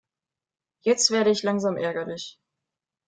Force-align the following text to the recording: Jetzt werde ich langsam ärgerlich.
Jetzt 0.81 1.11
werde 1.11 1.29
ich 1.29 1.43
langsam 1.43 1.77
ärgerlich. 1.77 2.39